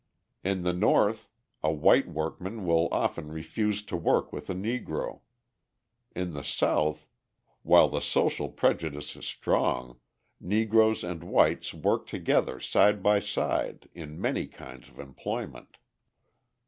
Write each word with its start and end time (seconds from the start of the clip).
In 0.43 0.63
the 0.63 0.73
North 0.73 1.29
a 1.61 1.71
white 1.71 2.07
workman 2.07 2.65
will 2.65 2.87
often 2.91 3.31
refuse 3.31 3.83
to 3.83 3.95
work 3.95 4.33
with 4.33 4.49
a 4.49 4.55
Negro; 4.55 5.21
in 6.15 6.33
the 6.33 6.43
South, 6.43 7.07
while 7.61 7.87
the 7.87 8.01
social 8.01 8.49
prejudice 8.49 9.15
is 9.15 9.27
strong, 9.27 9.99
Negroes 10.39 11.03
and 11.03 11.23
whites 11.23 11.71
work 11.71 12.07
together 12.07 12.59
side 12.59 13.03
by 13.03 13.19
side 13.19 13.89
in 13.93 14.19
many 14.19 14.47
kinds 14.47 14.89
of 14.89 14.99
employment. 14.99 15.77